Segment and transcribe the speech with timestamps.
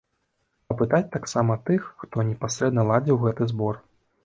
[0.73, 3.75] Апытаць таксама тых, хто непасрэдна ладзіў гэты збор.